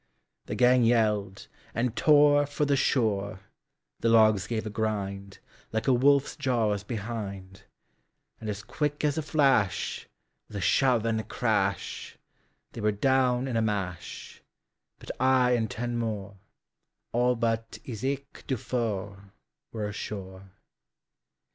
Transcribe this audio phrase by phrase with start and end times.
[0.47, 3.41] The gang yelled, and toreFor the shore;
[3.99, 5.37] The logs gave a grind,
[5.71, 7.65] Like a wolf's jaws behind,
[8.39, 10.07] And as quick as a flash,
[10.47, 12.17] With a shove and a crash,
[12.71, 14.41] They were down in a mash,
[14.97, 16.39] But I and ten more,
[17.11, 19.33] All but Isaéc Dufour,
[19.71, 20.49] Were ashore.